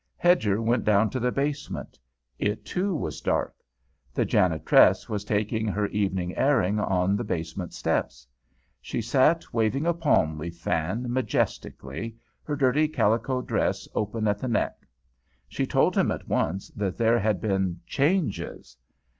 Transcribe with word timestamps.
Hedger 0.17 0.63
went 0.63 0.83
down 0.83 1.11
to 1.11 1.19
the 1.19 1.31
basement; 1.31 1.99
it, 2.39 2.65
too, 2.65 2.95
was 2.95 3.21
dark. 3.21 3.53
The 4.15 4.25
janitress 4.25 5.07
was 5.07 5.23
taking 5.23 5.67
her 5.67 5.85
evening 5.89 6.35
airing 6.35 6.79
on 6.79 7.15
the 7.15 7.23
basement 7.23 7.71
steps. 7.71 8.25
She 8.81 8.99
sat 8.99 9.53
waving 9.53 9.85
a 9.85 9.93
palm 9.93 10.39
leaf 10.39 10.57
fan 10.57 11.13
majestically, 11.13 12.15
her 12.41 12.55
dirty 12.55 12.87
calico 12.87 13.43
dress 13.43 13.87
open 13.93 14.27
at 14.27 14.39
the 14.39 14.47
neck. 14.47 14.87
She 15.47 15.67
told 15.67 15.95
him 15.95 16.09
at 16.09 16.27
once 16.27 16.69
that 16.69 16.97
there 16.97 17.19
had 17.19 17.39
been 17.39 17.79
"changes." 17.85 18.75